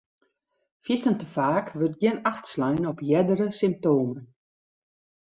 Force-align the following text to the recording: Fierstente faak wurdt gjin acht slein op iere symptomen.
Fierstente 0.83 1.27
faak 1.35 1.67
wurdt 1.77 1.99
gjin 2.01 2.23
acht 2.31 2.45
slein 2.53 2.89
op 2.91 2.99
iere 3.09 3.47
symptomen. 3.61 4.23